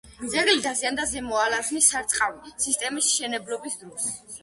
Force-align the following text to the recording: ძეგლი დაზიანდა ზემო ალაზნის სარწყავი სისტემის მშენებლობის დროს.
ძეგლი 0.29 0.63
დაზიანდა 0.67 1.05
ზემო 1.11 1.37
ალაზნის 1.43 1.91
სარწყავი 1.93 2.57
სისტემის 2.67 3.15
მშენებლობის 3.15 3.83
დროს. 3.87 4.15